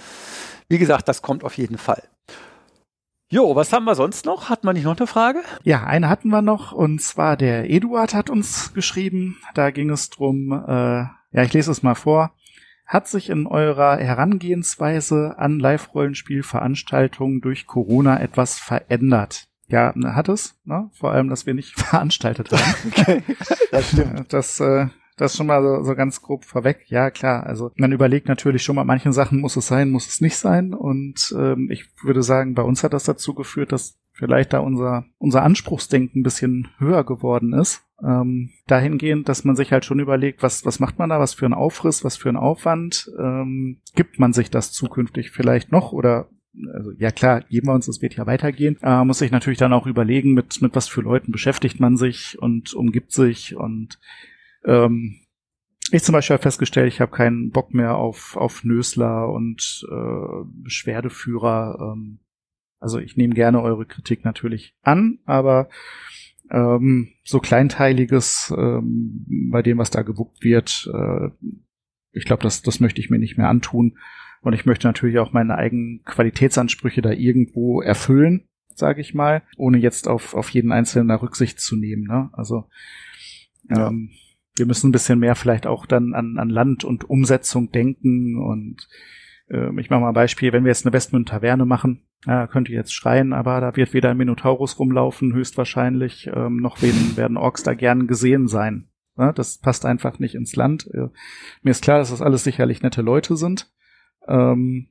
wie 0.69 0.79
gesagt, 0.79 1.09
das 1.09 1.21
kommt 1.21 1.43
auf 1.43 1.57
jeden 1.57 1.79
Fall. 1.79 2.03
Jo, 3.31 3.57
was 3.57 3.73
haben 3.73 3.85
wir 3.85 3.95
sonst 3.95 4.25
noch? 4.25 4.49
Hat 4.49 4.65
man 4.65 4.75
nicht 4.75 4.85
noch 4.85 4.97
eine 4.97 5.07
Frage? 5.07 5.43
Ja, 5.63 5.85
eine 5.85 6.09
hatten 6.09 6.29
wir 6.29 6.43
noch 6.43 6.73
und 6.73 7.03
zwar 7.03 7.37
der 7.37 7.69
Eduard 7.69 8.15
hat 8.15 8.31
uns 8.31 8.73
geschrieben. 8.73 9.37
Da 9.55 9.71
ging 9.71 9.91
es 9.91 10.09
drum, 10.11 10.53
äh, 10.53 11.03
ja, 11.33 11.43
ich 11.43 11.53
lese 11.53 11.71
es 11.73 11.83
mal 11.83 11.95
vor. 11.95 12.33
Hat 12.87 13.07
sich 13.07 13.29
in 13.29 13.47
eurer 13.47 13.99
Herangehensweise 13.99 15.35
an 15.37 15.59
Live-Rollenspielveranstaltungen 15.59 17.43
durch 17.43 17.67
Corona 17.67 18.19
etwas 18.19 18.59
verändert? 18.59 19.49
Ja, 19.69 19.93
ne, 19.95 20.15
hat 20.15 20.29
es. 20.29 20.59
Ne? 20.65 20.91
Vor 20.93 21.13
allem, 21.13 21.29
dass 21.29 21.47
wir 21.47 21.55
nicht 21.55 21.75
veranstaltet 21.79 22.51
haben. 22.53 22.93
okay, 22.93 23.23
das 23.71 23.91
stimmt. 23.91 24.33
Das, 24.33 24.61
äh, 24.61 24.87
das 25.17 25.37
schon 25.37 25.47
mal 25.47 25.63
so, 25.63 25.83
so 25.83 25.95
ganz 25.95 26.23
grob 26.23 26.45
vorweg. 26.45 26.85
Ja, 26.87 27.11
klar. 27.11 27.45
Also 27.45 27.73
man 27.77 27.93
überlegt 27.93 28.29
natürlich 28.29 28.63
schon 28.63 28.77
mal, 28.77 28.85
manchen 28.85 29.13
Sachen 29.13 29.41
muss 29.41 29.57
es 29.57 29.67
sein, 29.67 29.91
muss 29.91 30.07
es 30.07 30.21
nicht 30.21 30.37
sein. 30.37 30.75
Und 30.75 31.35
ähm, 31.37 31.71
ich 31.71 31.87
würde 32.03 32.23
sagen, 32.23 32.55
bei 32.55 32.63
uns 32.63 32.85
hat 32.85 32.93
das 32.93 33.05
dazu 33.05 33.35
geführt, 33.35 33.73
dass 33.73 33.99
vielleicht 34.13 34.53
da 34.53 34.59
unser, 34.61 35.05
unser 35.19 35.43
Anspruchsdenken 35.43 36.21
ein 36.21 36.25
bisschen 36.25 36.69
höher 36.79 37.05
geworden 37.05 37.53
ist. 37.53 37.85
Ähm, 38.03 38.51
dahingehend, 38.67 39.29
dass 39.29 39.45
man 39.45 39.57
sich 39.57 39.73
halt 39.73 39.85
schon 39.85 39.99
überlegt, 39.99 40.43
was, 40.43 40.65
was 40.65 40.79
macht 40.79 40.99
man 40.99 41.11
da, 41.11 41.19
was 41.19 41.35
für 41.35 41.47
ein 41.47 41.55
Aufriss, 41.55 42.05
was 42.05 42.17
für 42.17 42.29
ein 42.29 42.37
Aufwand, 42.37 43.11
ähm, 43.19 43.81
gibt 43.95 44.21
man 44.21 44.33
sich 44.33 44.51
das 44.51 44.73
zukünftig 44.73 45.31
vielleicht 45.31 45.73
noch 45.73 45.93
oder 45.93 46.29
also 46.73 46.93
ja 46.93 47.11
klar, 47.11 47.43
geben 47.43 47.69
wir 47.69 47.75
uns, 47.75 47.89
es 47.89 48.03
wird 48.03 48.17
ja 48.17 48.27
weitergehen, 48.27 48.77
äh, 48.83 49.05
muss 49.05 49.19
sich 49.19 49.31
natürlich 49.31 49.59
dann 49.59 49.73
auch 49.73 49.87
überlegen, 49.87 50.35
mit, 50.35 50.61
mit 50.63 50.75
was 50.75 50.89
für 50.89 51.01
Leuten 51.01 51.33
beschäftigt 51.33 51.81
man 51.81 51.97
sich 51.97 52.39
und 52.41 52.75
umgibt 52.75 53.13
sich 53.13 53.57
und 53.57 53.99
ähm, 54.65 55.21
ich 55.91 56.03
zum 56.03 56.13
Beispiel 56.13 56.35
habe 56.35 56.43
festgestellt, 56.43 56.93
ich 56.93 57.01
habe 57.01 57.11
keinen 57.11 57.51
Bock 57.51 57.73
mehr 57.73 57.97
auf, 57.97 58.37
auf 58.37 58.63
Nösler 58.63 59.31
und 59.31 59.87
äh, 59.91 60.45
Beschwerdeführer. 60.63 61.95
Ähm, 61.95 62.19
also 62.79 62.99
ich 62.99 63.17
nehme 63.17 63.35
gerne 63.35 63.63
eure 63.63 63.87
Kritik 63.87 64.25
natürlich 64.25 64.75
an, 64.83 65.19
aber 65.25 65.71
ähm, 66.51 67.09
so 67.25 67.41
kleinteiliges 67.41 68.53
ähm, 68.57 69.25
bei 69.51 69.63
dem, 69.63 69.79
was 69.79 69.91
da 69.91 70.03
gewuppt 70.03 70.43
wird, 70.45 70.91
äh, 70.93 71.31
ich 72.13 72.25
glaube, 72.25 72.43
das, 72.43 72.63
das 72.63 72.81
möchte 72.81 73.01
ich 73.01 73.11
mir 73.11 73.19
nicht 73.19 73.39
mehr 73.39 73.49
antun. 73.49 73.99
Und 74.43 74.53
ich 74.53 74.67
möchte 74.67 74.87
natürlich 74.87 75.19
auch 75.19 75.33
meine 75.33 75.57
eigenen 75.57 76.03
Qualitätsansprüche 76.05 77.03
da 77.03 77.11
irgendwo 77.11 77.81
erfüllen, 77.81 78.49
sage 78.75 79.01
ich 79.01 79.15
mal, 79.15 79.43
ohne 79.57 79.79
jetzt 79.79 80.09
auf, 80.09 80.35
auf 80.35 80.51
jeden 80.51 80.73
Einzelnen 80.73 81.11
Rücksicht 81.11 81.61
zu 81.61 81.77
nehmen. 81.77 82.05
Ne? 82.05 82.31
Also 82.33 82.65
ja. 83.69 83.89
ähm, 83.89 84.11
wir 84.57 84.67
müssen 84.67 84.89
ein 84.89 84.93
bisschen 84.93 85.19
mehr 85.19 85.35
vielleicht 85.35 85.67
auch 85.67 85.87
dann 85.87 86.15
an, 86.15 86.39
an 86.39 86.51
Land 86.51 86.85
und 86.85 87.09
Umsetzung 87.09 87.71
denken. 87.71 88.37
Und 88.37 88.89
äh, 89.49 89.69
ich 89.81 89.91
mache 89.91 90.01
mal 90.01 90.09
ein 90.09 90.15
Beispiel, 90.15 90.53
wenn 90.53 90.65
wir 90.65 90.71
jetzt 90.71 90.87
eine 90.87 90.93
Westmünd-Taverne 90.93 91.65
machen, 91.65 92.03
ja, 92.27 92.47
könnt 92.47 92.69
ihr 92.69 92.77
jetzt 92.77 92.93
schreien, 92.93 93.33
aber 93.33 93.61
da 93.61 93.77
wird 93.77 93.95
weder 93.95 94.11
ein 94.11 94.17
Minotaurus 94.17 94.79
rumlaufen, 94.79 95.33
höchstwahrscheinlich, 95.35 96.29
ähm, 96.35 96.57
noch 96.57 96.83
werden, 96.83 97.17
werden 97.17 97.37
Orks 97.37 97.63
da 97.63 97.75
gern 97.75 98.09
gesehen 98.09 98.49
sein. 98.49 98.89
Ja, 99.17 99.33
das 99.33 99.59
passt 99.59 99.85
einfach 99.85 100.19
nicht 100.19 100.35
ins 100.35 100.55
Land. 100.57 100.89
Äh, 100.93 101.09
mir 101.63 101.71
ist 101.71 101.83
klar, 101.83 101.99
dass 101.99 102.11
das 102.11 102.23
alles 102.23 102.45
sicherlich 102.45 102.83
nette 102.83 103.03
Leute 103.03 103.37
sind. 103.37 103.71
Ähm, 104.29 104.89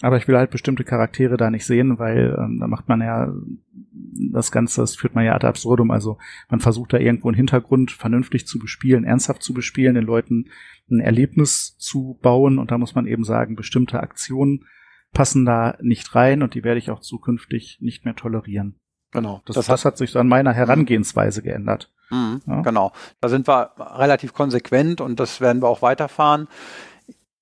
aber 0.00 0.16
ich 0.16 0.28
will 0.28 0.36
halt 0.36 0.50
bestimmte 0.50 0.84
Charaktere 0.84 1.36
da 1.36 1.50
nicht 1.50 1.66
sehen, 1.66 1.98
weil 1.98 2.36
ähm, 2.38 2.58
da 2.60 2.68
macht 2.68 2.88
man 2.88 3.00
ja 3.00 3.32
das 4.32 4.52
Ganze, 4.52 4.80
das 4.80 4.94
führt 4.94 5.14
man 5.14 5.24
ja 5.24 5.34
ad 5.34 5.46
absurdum. 5.46 5.90
Also 5.90 6.18
man 6.48 6.60
versucht 6.60 6.92
da 6.92 6.98
irgendwo 6.98 7.28
einen 7.28 7.36
Hintergrund 7.36 7.90
vernünftig 7.90 8.46
zu 8.46 8.58
bespielen, 8.58 9.04
ernsthaft 9.04 9.42
zu 9.42 9.52
bespielen, 9.52 9.94
den 9.94 10.04
Leuten 10.04 10.50
ein 10.88 11.00
Erlebnis 11.00 11.76
zu 11.78 12.18
bauen. 12.22 12.58
Und 12.58 12.70
da 12.70 12.78
muss 12.78 12.94
man 12.94 13.06
eben 13.06 13.24
sagen, 13.24 13.56
bestimmte 13.56 14.00
Aktionen 14.00 14.66
passen 15.12 15.44
da 15.44 15.76
nicht 15.80 16.14
rein 16.14 16.42
und 16.42 16.54
die 16.54 16.64
werde 16.64 16.78
ich 16.78 16.90
auch 16.90 17.00
zukünftig 17.00 17.78
nicht 17.80 18.04
mehr 18.04 18.14
tolerieren. 18.14 18.78
Genau. 19.10 19.42
Das, 19.46 19.56
das, 19.56 19.66
das 19.66 19.84
hat 19.84 19.96
sich 19.96 20.10
so 20.10 20.18
an 20.18 20.28
meiner 20.28 20.52
Herangehensweise 20.52 21.42
geändert. 21.42 21.90
Mhm, 22.10 22.42
ja. 22.46 22.60
Genau. 22.62 22.92
Da 23.20 23.28
sind 23.28 23.48
wir 23.48 23.72
relativ 23.78 24.34
konsequent 24.34 25.00
und 25.00 25.18
das 25.18 25.40
werden 25.40 25.62
wir 25.62 25.68
auch 25.68 25.82
weiterfahren. 25.82 26.46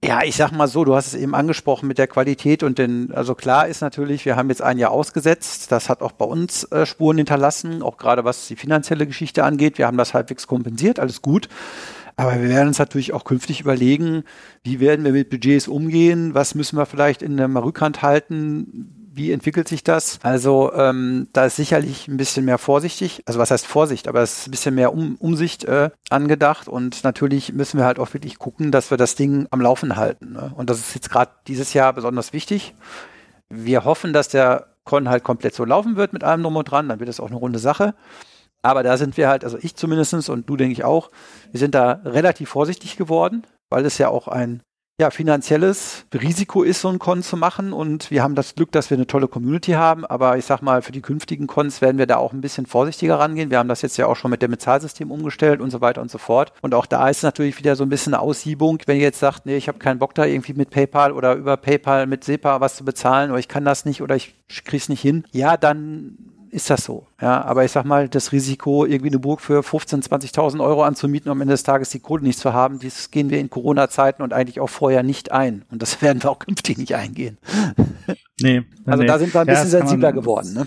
Ja, 0.04 0.22
ich 0.22 0.36
sag 0.36 0.52
mal 0.52 0.68
so, 0.68 0.84
du 0.84 0.94
hast 0.94 1.08
es 1.08 1.14
eben 1.14 1.34
angesprochen 1.34 1.88
mit 1.88 1.98
der 1.98 2.06
Qualität 2.06 2.62
und 2.62 2.78
den, 2.78 3.12
also 3.12 3.34
klar 3.34 3.66
ist 3.66 3.80
natürlich, 3.80 4.24
wir 4.24 4.36
haben 4.36 4.50
jetzt 4.50 4.62
ein 4.62 4.78
Jahr 4.78 4.90
ausgesetzt. 4.90 5.72
Das 5.72 5.88
hat 5.88 6.02
auch 6.02 6.12
bei 6.12 6.26
uns 6.26 6.64
äh, 6.64 6.84
Spuren 6.86 7.16
hinterlassen, 7.16 7.82
auch 7.82 7.96
gerade 7.96 8.24
was 8.24 8.46
die 8.46 8.56
finanzielle 8.56 9.06
Geschichte 9.06 9.42
angeht. 9.42 9.78
Wir 9.78 9.86
haben 9.86 9.96
das 9.96 10.14
halbwegs 10.14 10.46
kompensiert, 10.46 11.00
alles 11.00 11.22
gut. 11.22 11.48
Aber 12.16 12.40
wir 12.40 12.48
werden 12.48 12.68
uns 12.68 12.78
natürlich 12.78 13.12
auch 13.12 13.24
künftig 13.24 13.60
überlegen, 13.60 14.24
wie 14.62 14.80
werden 14.80 15.04
wir 15.04 15.12
mit 15.12 15.28
Budgets 15.28 15.68
umgehen, 15.68 16.34
was 16.34 16.54
müssen 16.54 16.78
wir 16.78 16.86
vielleicht 16.86 17.20
in 17.22 17.36
der 17.36 17.48
Rückhand 17.54 18.02
halten, 18.02 18.95
wie 19.16 19.32
entwickelt 19.32 19.66
sich 19.66 19.82
das? 19.82 20.18
Also 20.23 20.73
ähm, 20.75 21.28
da 21.32 21.46
ist 21.46 21.56
sicherlich 21.56 22.06
ein 22.06 22.18
bisschen 22.18 22.44
mehr 22.44 22.58
vorsichtig, 22.58 23.23
also 23.26 23.38
was 23.38 23.50
heißt 23.50 23.66
Vorsicht, 23.66 24.08
aber 24.08 24.20
es 24.20 24.40
ist 24.40 24.49
ein 24.49 24.50
bisschen 24.50 24.75
mehr 24.75 24.92
um, 24.92 25.16
Umsicht 25.16 25.64
äh, 25.64 25.90
angedacht 26.11 26.68
und 26.68 27.02
natürlich 27.02 27.52
müssen 27.52 27.78
wir 27.78 27.87
halt 27.87 27.99
auch 27.99 28.12
wirklich 28.12 28.38
gucken, 28.38 28.70
dass 28.70 28.90
wir 28.90 28.99
das 28.99 29.14
Ding 29.14 29.46
am 29.50 29.61
Laufen 29.61 29.96
halten. 29.96 30.35
Ne? 30.35 30.52
Und 30.54 30.68
das 30.68 30.78
ist 30.78 30.94
jetzt 30.94 31.11
gerade 31.11 31.30
dieses 31.46 31.73
Jahr 31.73 31.94
besonders 31.94 32.35
wichtig. 32.35 32.75
Wir 33.49 33.85
hoffen, 33.85 34.12
dass 34.12 34.28
der 34.28 34.66
Con 34.85 35.08
halt 35.08 35.25
komplett 35.25 35.54
so 35.54 35.64
laufen 35.64 35.96
wird 35.96 36.12
mit 36.12 36.23
allem 36.23 36.42
drum 36.42 36.56
und 36.56 36.70
dran, 36.70 36.88
dann 36.88 37.00
wird 37.00 37.08
es 37.08 37.18
auch 37.18 37.28
eine 37.28 37.37
runde 37.37 37.58
Sache. 37.58 37.94
Aber 38.62 38.82
da 38.82 38.96
sind 38.96 39.16
wir 39.16 39.28
halt, 39.28 39.44
also 39.44 39.58
ich 39.61 39.76
zumindestens 39.76 40.28
und 40.28 40.49
du 40.49 40.56
denke 40.56 40.73
ich 40.73 40.85
auch, 40.85 41.11
wir 41.50 41.58
sind 41.58 41.75
da 41.75 42.00
relativ 42.04 42.50
vorsichtig 42.50 42.96
geworden, 42.96 43.44
weil 43.70 43.85
es 43.87 43.99
ja 43.99 44.08
auch 44.08 44.28
ein 44.28 44.62
ja, 44.98 45.10
finanzielles 45.10 46.06
Risiko 46.14 46.62
ist, 46.62 46.80
so 46.80 46.88
ein 46.88 46.98
Con 46.98 47.22
zu 47.22 47.36
machen. 47.36 47.74
Und 47.74 48.10
wir 48.10 48.22
haben 48.22 48.34
das 48.34 48.54
Glück, 48.54 48.72
dass 48.72 48.88
wir 48.88 48.96
eine 48.96 49.06
tolle 49.06 49.28
Community 49.28 49.72
haben. 49.72 50.06
Aber 50.06 50.38
ich 50.38 50.46
sag 50.46 50.62
mal, 50.62 50.80
für 50.80 50.92
die 50.92 51.02
künftigen 51.02 51.46
Cons 51.46 51.82
werden 51.82 51.98
wir 51.98 52.06
da 52.06 52.16
auch 52.16 52.32
ein 52.32 52.40
bisschen 52.40 52.64
vorsichtiger 52.64 53.18
rangehen. 53.18 53.50
Wir 53.50 53.58
haben 53.58 53.68
das 53.68 53.82
jetzt 53.82 53.98
ja 53.98 54.06
auch 54.06 54.16
schon 54.16 54.30
mit 54.30 54.40
dem 54.40 54.50
Bezahlsystem 54.50 55.10
umgestellt 55.10 55.60
und 55.60 55.70
so 55.70 55.82
weiter 55.82 56.00
und 56.00 56.10
so 56.10 56.16
fort. 56.16 56.54
Und 56.62 56.74
auch 56.74 56.86
da 56.86 57.10
ist 57.10 57.22
natürlich 57.22 57.58
wieder 57.58 57.76
so 57.76 57.84
ein 57.84 57.90
bisschen 57.90 58.14
eine 58.14 58.22
Aussiebung. 58.22 58.78
Wenn 58.86 58.96
ihr 58.96 59.02
jetzt 59.02 59.20
sagt, 59.20 59.44
nee, 59.44 59.58
ich 59.58 59.68
habe 59.68 59.78
keinen 59.78 59.98
Bock 59.98 60.14
da 60.14 60.24
irgendwie 60.24 60.54
mit 60.54 60.70
PayPal 60.70 61.12
oder 61.12 61.34
über 61.34 61.58
PayPal 61.58 62.06
mit 62.06 62.24
SEPA 62.24 62.62
was 62.62 62.76
zu 62.76 62.84
bezahlen 62.84 63.30
oder 63.30 63.38
ich 63.38 63.48
kann 63.48 63.66
das 63.66 63.84
nicht 63.84 64.00
oder 64.00 64.16
ich 64.16 64.34
krieg's 64.64 64.88
nicht 64.88 65.02
hin, 65.02 65.24
ja, 65.30 65.58
dann 65.58 66.36
ist 66.56 66.70
das 66.70 66.84
so. 66.84 67.06
Ja, 67.20 67.42
aber 67.44 67.64
ich 67.66 67.70
sag 67.70 67.84
mal, 67.84 68.08
das 68.08 68.32
Risiko, 68.32 68.86
irgendwie 68.86 69.10
eine 69.10 69.18
Burg 69.18 69.42
für 69.42 69.60
15.000, 69.60 70.08
20.000 70.08 70.64
Euro 70.64 70.82
anzumieten, 70.84 71.30
um 71.30 71.36
am 71.36 71.42
Ende 71.42 71.52
des 71.52 71.62
Tages 71.64 71.90
die 71.90 72.00
Kohle 72.00 72.22
nicht 72.22 72.38
zu 72.38 72.54
haben, 72.54 72.78
das 72.80 73.10
gehen 73.10 73.28
wir 73.28 73.38
in 73.38 73.50
Corona-Zeiten 73.50 74.22
und 74.22 74.32
eigentlich 74.32 74.58
auch 74.58 74.70
vorher 74.70 75.02
nicht 75.02 75.32
ein. 75.32 75.66
Und 75.70 75.82
das 75.82 76.00
werden 76.02 76.22
wir 76.22 76.30
auch 76.30 76.38
künftig 76.38 76.78
nicht 76.78 76.94
eingehen. 76.94 77.38
Nee. 78.38 78.64
Also 78.84 79.00
nee. 79.02 79.08
da 79.08 79.18
sind 79.18 79.32
wir 79.32 79.40
ein 79.40 79.46
bisschen 79.46 79.64
Ja, 79.64 79.70
sensibler 79.70 80.08
man- 80.08 80.14
geworden. 80.20 80.52
Ne? 80.52 80.66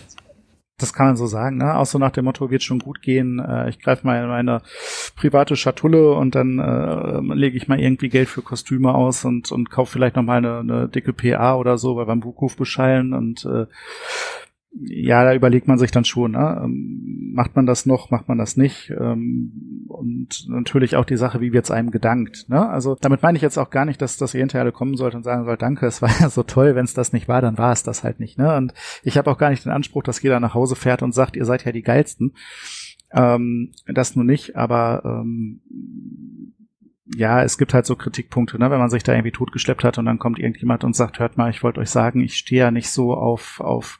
Das 0.79 0.91
kann 0.91 1.05
man 1.05 1.17
so 1.17 1.27
sagen, 1.27 1.57
ne? 1.57 1.77
Auch 1.77 1.85
so 1.85 1.99
nach 1.99 2.09
dem 2.09 2.25
Motto, 2.25 2.49
wird 2.49 2.63
schon 2.63 2.79
gut 2.79 3.03
gehen. 3.03 3.37
Äh, 3.37 3.69
ich 3.69 3.79
greife 3.79 4.07
mal 4.07 4.23
in 4.23 4.27
meine 4.27 4.63
private 5.15 5.55
Schatulle 5.55 6.13
und 6.13 6.33
dann 6.33 6.57
äh, 6.57 7.35
lege 7.35 7.57
ich 7.57 7.67
mal 7.67 7.79
irgendwie 7.79 8.09
Geld 8.09 8.27
für 8.27 8.41
Kostüme 8.41 8.95
aus 8.95 9.23
und, 9.23 9.51
und 9.51 9.69
kaufe 9.69 9.91
vielleicht 9.91 10.15
noch 10.15 10.23
mal 10.23 10.37
eine, 10.37 10.59
eine 10.59 10.87
dicke 10.89 11.13
PA 11.13 11.57
oder 11.57 11.77
so, 11.77 11.95
weil 11.95 12.07
wir 12.07 12.11
am 12.13 12.21
Buchhof 12.21 12.55
beschallen 12.57 13.13
und 13.13 13.45
äh, 13.45 13.67
ja, 14.71 15.23
da 15.23 15.33
überlegt 15.33 15.67
man 15.67 15.77
sich 15.77 15.91
dann 15.91 16.05
schon, 16.05 16.31
ne? 16.31 16.61
ähm, 16.63 17.31
macht 17.33 17.55
man 17.55 17.65
das 17.65 17.85
noch, 17.85 18.11
macht 18.11 18.27
man 18.27 18.37
das 18.37 18.55
nicht? 18.55 18.91
Ähm, 18.91 19.85
und 19.87 20.47
natürlich 20.47 20.95
auch 20.95 21.05
die 21.05 21.17
Sache, 21.17 21.41
wie 21.41 21.53
wird's 21.53 21.71
einem 21.71 21.91
gedankt. 21.91 22.45
Ne? 22.49 22.69
Also 22.69 22.95
damit 23.01 23.23
meine 23.23 23.35
ich 23.35 23.41
jetzt 23.41 23.57
auch 23.57 23.71
gar 23.71 23.85
nicht, 23.85 24.01
dass, 24.01 24.17
dass 24.17 24.33
ihr 24.33 24.41
hinterher 24.41 24.63
alle 24.63 24.71
kommen 24.71 24.95
sollt 24.95 25.15
und 25.15 25.23
sagen 25.23 25.45
sollt, 25.45 25.61
danke, 25.61 25.87
es 25.87 26.01
war 26.01 26.09
ja 26.19 26.29
so 26.29 26.43
toll, 26.43 26.75
wenn 26.75 26.85
es 26.85 26.93
das 26.93 27.13
nicht 27.13 27.27
war, 27.27 27.41
dann 27.41 27.57
war 27.57 27.71
es 27.71 27.83
das 27.83 28.03
halt 28.03 28.19
nicht. 28.19 28.37
Ne? 28.37 28.55
Und 28.55 28.73
ich 29.03 29.17
habe 29.17 29.29
auch 29.31 29.37
gar 29.37 29.49
nicht 29.49 29.65
den 29.65 29.71
Anspruch, 29.71 30.03
dass 30.03 30.21
jeder 30.21 30.39
nach 30.39 30.53
Hause 30.53 30.75
fährt 30.75 31.01
und 31.01 31.13
sagt, 31.13 31.35
ihr 31.35 31.45
seid 31.45 31.65
ja 31.65 31.71
die 31.71 31.81
geilsten. 31.81 32.33
Ähm, 33.11 33.71
das 33.87 34.15
nur 34.15 34.25
nicht, 34.25 34.55
aber 34.55 35.01
ähm, 35.03 35.61
ja, 37.15 37.43
es 37.43 37.57
gibt 37.57 37.73
halt 37.73 37.85
so 37.85 37.95
Kritikpunkte, 37.95 38.59
ne, 38.59 38.69
wenn 38.69 38.79
man 38.79 38.89
sich 38.89 39.03
da 39.03 39.13
irgendwie 39.13 39.31
totgeschleppt 39.31 39.83
hat 39.83 39.97
und 39.97 40.05
dann 40.05 40.19
kommt 40.19 40.39
irgendjemand 40.39 40.83
und 40.83 40.95
sagt, 40.95 41.19
hört 41.19 41.37
mal, 41.37 41.49
ich 41.49 41.63
wollte 41.63 41.79
euch 41.79 41.89
sagen, 41.89 42.21
ich 42.21 42.35
stehe 42.35 42.61
ja 42.61 42.71
nicht 42.71 42.89
so 42.89 43.13
auf, 43.13 43.59
auf 43.59 43.99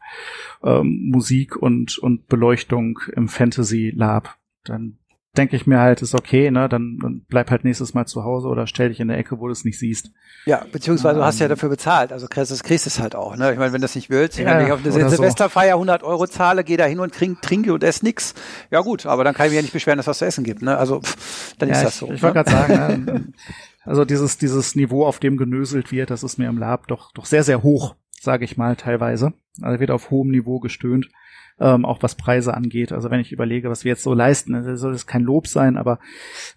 ähm, 0.63 1.09
Musik 1.11 1.55
und, 1.55 1.97
und 1.97 2.27
Beleuchtung 2.27 2.99
im 3.15 3.27
Fantasy 3.27 3.91
Lab. 3.95 4.37
Dann 4.63 4.97
denke 5.39 5.55
ich 5.55 5.65
mir 5.65 5.79
halt, 5.79 6.01
ist 6.01 6.13
okay, 6.13 6.51
ne, 6.51 6.67
dann, 6.67 6.99
dann 7.01 7.21
bleib 7.29 7.49
halt 7.49 7.63
nächstes 7.63 7.93
Mal 7.93 8.05
zu 8.05 8.25
Hause 8.25 8.49
oder 8.49 8.67
stell 8.67 8.89
dich 8.89 8.99
in 8.99 9.07
der 9.07 9.17
Ecke, 9.17 9.39
wo 9.39 9.47
du 9.47 9.53
es 9.53 9.63
nicht 9.63 9.79
siehst. 9.79 10.11
Ja, 10.45 10.65
beziehungsweise 10.69 11.19
du 11.19 11.25
hast 11.25 11.39
ja 11.39 11.45
Ähm. 11.45 11.51
dafür 11.51 11.69
bezahlt. 11.69 12.11
Also 12.11 12.27
kriegst 12.27 12.51
das 12.51 12.61
kriegst 12.61 12.85
es 12.85 12.99
halt 12.99 13.15
auch. 13.15 13.37
Ne? 13.37 13.53
Ich 13.53 13.57
meine, 13.57 13.71
wenn 13.71 13.79
du 13.79 13.85
das 13.85 13.95
nicht 13.95 14.09
willst, 14.09 14.37
Ja, 14.37 14.57
wenn 14.57 14.65
ich 14.65 14.71
auf 14.71 14.83
eine 14.83 14.91
so. 14.91 15.07
Silvesterfeier 15.07 15.75
100 15.75 16.03
Euro 16.03 16.27
zahle, 16.27 16.65
geh 16.65 16.75
da 16.75 16.85
hin 16.85 16.99
und 16.99 17.13
trink, 17.13 17.41
trinke 17.41 17.73
und 17.73 17.83
ess 17.83 18.03
nix. 18.03 18.33
Ja 18.69 18.81
gut, 18.81 19.05
aber 19.05 19.23
dann 19.23 19.33
kann 19.33 19.45
ich 19.45 19.51
mich 19.51 19.57
ja 19.57 19.61
nicht 19.61 19.73
beschweren, 19.73 19.97
dass 19.97 20.05
es 20.05 20.09
was 20.09 20.17
zu 20.19 20.25
essen 20.25 20.43
gibt. 20.43 20.61
Ne? 20.61 20.77
Also 20.77 20.99
pff, 20.99 21.55
dann 21.57 21.69
ist 21.69 21.77
ja, 21.77 21.83
das 21.85 21.93
ich, 21.93 21.99
so. 21.99 22.11
Ich 22.11 22.21
wollte 22.21 22.37
ne? 22.39 22.43
gerade 22.43 22.51
sagen, 22.51 23.05
ne, 23.05 23.33
also 23.85 24.03
dieses, 24.03 24.37
dieses 24.37 24.75
Niveau, 24.75 25.05
auf 25.05 25.19
dem 25.19 25.37
genöselt 25.37 25.91
wird, 25.91 26.09
das 26.09 26.23
ist 26.23 26.37
mir 26.37 26.49
im 26.49 26.57
Lab 26.57 26.87
doch, 26.87 27.11
doch 27.13 27.25
sehr, 27.25 27.43
sehr 27.43 27.63
hoch, 27.63 27.95
sage 28.19 28.43
ich 28.43 28.57
mal, 28.57 28.75
teilweise. 28.75 29.33
Also 29.61 29.79
wird 29.79 29.91
auf 29.91 30.09
hohem 30.09 30.31
Niveau 30.31 30.59
gestöhnt. 30.59 31.09
Ähm, 31.61 31.83
auch 31.83 32.01
was 32.01 32.15
Preise 32.15 32.53
angeht. 32.53 32.93
Also 32.93 33.11
wenn 33.11 33.19
ich 33.19 33.33
überlege, 33.33 33.69
was 33.69 33.83
wir 33.83 33.89
jetzt 33.89 34.03
so 34.03 34.13
leisten, 34.13 34.55
also 34.55 34.75
soll 34.77 34.93
das 34.93 35.07
kein 35.07 35.23
Lob 35.23 35.45
sein, 35.45 35.75
aber 35.75 35.99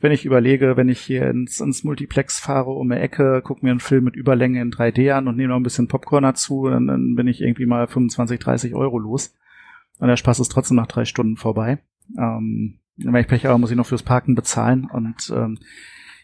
wenn 0.00 0.12
ich 0.12 0.24
überlege, 0.24 0.76
wenn 0.76 0.88
ich 0.88 1.00
hier 1.00 1.28
ins, 1.28 1.58
ins 1.60 1.82
Multiplex 1.82 2.38
fahre 2.38 2.70
um 2.70 2.88
die 2.88 2.96
Ecke, 2.96 3.42
gucke 3.42 3.64
mir 3.64 3.72
einen 3.72 3.80
Film 3.80 4.04
mit 4.04 4.14
Überlänge 4.14 4.60
in 4.60 4.70
3D 4.70 5.12
an 5.12 5.26
und 5.26 5.36
nehme 5.36 5.48
noch 5.48 5.56
ein 5.56 5.64
bisschen 5.64 5.88
Popcorn 5.88 6.22
dazu, 6.22 6.68
dann, 6.68 6.86
dann 6.86 7.16
bin 7.16 7.26
ich 7.26 7.40
irgendwie 7.40 7.66
mal 7.66 7.88
25, 7.88 8.38
30 8.38 8.74
Euro 8.76 8.98
los. 8.98 9.34
Und 9.98 10.08
der 10.08 10.16
Spaß 10.16 10.40
ist 10.40 10.50
trotzdem 10.50 10.76
nach 10.76 10.86
drei 10.86 11.04
Stunden 11.04 11.36
vorbei. 11.36 11.78
Ähm, 12.16 12.78
wenn 12.96 13.14
ich 13.16 13.28
Pech 13.28 13.46
habe, 13.46 13.58
muss 13.58 13.70
ich 13.70 13.76
noch 13.76 13.86
fürs 13.86 14.02
Parken 14.02 14.34
bezahlen. 14.34 14.88
Und 14.92 15.32
ähm, 15.34 15.58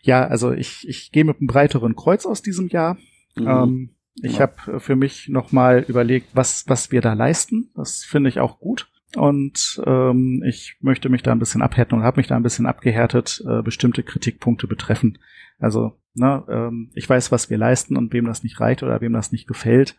ja, 0.03 0.27
also 0.27 0.53
ich, 0.53 0.87
ich 0.89 1.13
gehe 1.13 1.25
mit 1.25 1.39
einem 1.39 1.47
breiteren 1.47 1.97
Kreuz 1.97 2.27
aus 2.27 2.43
diesem 2.43 2.69
Jahr. 2.69 2.97
Mhm. 3.37 3.47
Ähm, 3.47 3.91
ich 4.23 4.35
Ja. 4.35 4.41
habe 4.41 4.81
für 4.81 4.97
mich 4.97 5.29
nochmal 5.29 5.85
überlegt, 5.89 6.29
was, 6.35 6.65
was 6.69 6.91
wir 6.93 7.01
da 7.01 7.13
leisten. 7.13 7.71
Das 7.75 8.05
finde 8.05 8.29
ich 8.31 8.41
auch 8.41 8.59
gut. 8.61 8.89
Und 9.17 9.81
ähm, 9.87 10.43
ich 10.47 10.77
möchte 10.81 11.09
mich 11.09 11.23
da 11.23 11.33
ein 11.33 11.39
bisschen 11.39 11.63
abhärten 11.63 11.97
und 11.99 12.05
habe 12.05 12.19
mich 12.21 12.27
da 12.27 12.37
ein 12.37 12.43
bisschen 12.43 12.67
abgehärtet, 12.67 13.43
äh, 13.49 13.63
bestimmte 13.63 14.03
Kritikpunkte 14.03 14.67
betreffen. 14.67 15.19
Also, 15.59 15.93
ne, 16.15 16.45
ähm, 16.49 16.91
ich 16.95 17.09
weiß, 17.09 17.33
was 17.33 17.49
wir 17.49 17.57
leisten 17.57 17.97
und 17.97 18.13
wem 18.13 18.27
das 18.27 18.43
nicht 18.43 18.61
reicht 18.61 18.83
oder 18.83 19.01
wem 19.01 19.15
das 19.15 19.33
nicht 19.33 19.49
gefällt. 19.49 19.97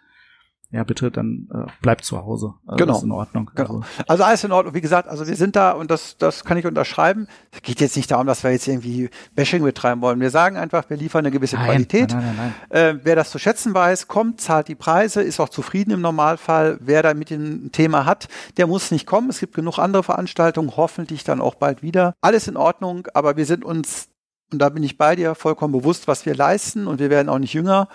Ja, 0.71 0.83
bitte, 0.83 1.09
dann 1.09 1.47
äh, 1.51 1.65
bleibt 1.81 2.05
zu 2.05 2.23
Hause. 2.23 2.53
Also, 2.67 2.77
Genau. 2.77 2.97
Ist 2.97 3.03
in 3.03 3.11
Ordnung. 3.11 3.49
Genau. 3.55 3.79
Also, 3.79 4.03
Also 4.07 4.23
alles 4.23 4.43
in 4.43 4.51
Ordnung. 4.51 4.75
Wie 4.75 4.81
gesagt, 4.81 5.07
also 5.07 5.25
wir 5.27 5.35
sind 5.35 5.55
da 5.55 5.71
und 5.71 5.89
das, 5.89 6.17
das 6.17 6.45
kann 6.45 6.57
ich 6.57 6.67
unterschreiben. 6.67 7.27
Es 7.49 7.63
geht 7.63 7.81
jetzt 7.81 7.95
nicht 7.95 8.11
darum, 8.11 8.27
dass 8.27 8.43
wir 8.43 8.51
jetzt 8.51 8.67
irgendwie 8.67 9.09
Bashing 9.33 9.63
betreiben 9.63 10.01
wollen. 10.01 10.19
Wir 10.19 10.29
sagen 10.29 10.57
einfach, 10.57 10.88
wir 10.89 10.97
liefern 10.97 11.25
eine 11.25 11.31
gewisse 11.31 11.55
nein, 11.55 11.65
Qualität. 11.65 12.11
Nein, 12.11 12.35
nein, 12.38 12.53
nein, 12.69 12.97
Äh, 12.97 12.99
wer 13.03 13.15
das 13.15 13.31
zu 13.31 13.39
schätzen 13.39 13.73
weiß, 13.73 14.07
kommt, 14.07 14.41
zahlt 14.41 14.67
die 14.67 14.75
Preise, 14.75 15.23
ist 15.23 15.39
auch 15.39 15.49
zufrieden 15.49 15.89
im 15.89 16.01
Normalfall. 16.01 16.77
Wer 16.81 17.01
da 17.01 17.15
mit 17.15 17.31
dem 17.31 17.71
Thema 17.71 18.05
hat, 18.05 18.27
der 18.57 18.67
muss 18.67 18.91
nicht 18.91 19.07
kommen. 19.07 19.29
Es 19.31 19.39
gibt 19.39 19.55
genug 19.55 19.79
andere 19.79 20.03
Veranstaltungen, 20.03 20.77
hoffentlich 20.77 21.23
dann 21.23 21.41
auch 21.41 21.55
bald 21.55 21.81
wieder. 21.81 22.13
Alles 22.21 22.47
in 22.47 22.57
Ordnung, 22.57 23.07
aber 23.15 23.38
wir 23.38 23.47
sind 23.47 23.65
uns, 23.65 24.09
und 24.51 24.59
da 24.59 24.69
bin 24.69 24.83
ich 24.83 24.99
bei 24.99 25.15
dir, 25.15 25.33
vollkommen 25.33 25.73
bewusst, 25.73 26.07
was 26.07 26.27
wir 26.27 26.35
leisten 26.35 26.85
und 26.85 26.99
wir 26.99 27.09
werden 27.09 27.27
auch 27.27 27.39
nicht 27.39 27.53
jünger. 27.53 27.88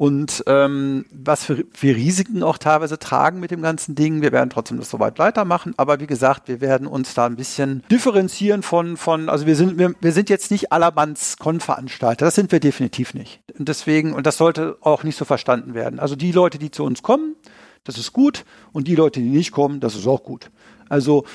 Und 0.00 0.44
ähm, 0.46 1.04
was 1.12 1.44
für, 1.44 1.66
für 1.74 1.94
Risiken 1.94 2.42
auch 2.42 2.56
teilweise 2.56 2.98
tragen 2.98 3.38
mit 3.38 3.50
dem 3.50 3.60
ganzen 3.60 3.94
Ding. 3.94 4.22
Wir 4.22 4.32
werden 4.32 4.48
trotzdem 4.48 4.78
das 4.78 4.88
soweit 4.88 5.18
weitermachen. 5.18 5.74
Aber 5.76 6.00
wie 6.00 6.06
gesagt, 6.06 6.48
wir 6.48 6.62
werden 6.62 6.86
uns 6.86 7.12
da 7.12 7.26
ein 7.26 7.36
bisschen 7.36 7.82
differenzieren 7.90 8.62
von, 8.62 8.96
von 8.96 9.28
also 9.28 9.44
wir 9.44 9.56
sind, 9.56 9.76
wir, 9.76 9.92
wir 10.00 10.12
sind 10.12 10.30
jetzt 10.30 10.50
nicht 10.50 10.72
allerbands 10.72 11.36
Con-Veranstalter. 11.36 12.24
Das 12.24 12.34
sind 12.34 12.50
wir 12.50 12.60
definitiv 12.60 13.12
nicht. 13.12 13.42
Und 13.58 13.68
deswegen, 13.68 14.14
und 14.14 14.26
das 14.26 14.38
sollte 14.38 14.78
auch 14.80 15.04
nicht 15.04 15.18
so 15.18 15.26
verstanden 15.26 15.74
werden. 15.74 16.00
Also 16.00 16.16
die 16.16 16.32
Leute, 16.32 16.56
die 16.58 16.70
zu 16.70 16.82
uns 16.84 17.02
kommen, 17.02 17.36
das 17.84 17.98
ist 17.98 18.14
gut. 18.14 18.46
Und 18.72 18.88
die 18.88 18.94
Leute, 18.94 19.20
die 19.20 19.28
nicht 19.28 19.52
kommen, 19.52 19.80
das 19.80 19.94
ist 19.94 20.06
auch 20.06 20.22
gut. 20.22 20.50
Also 20.88 21.26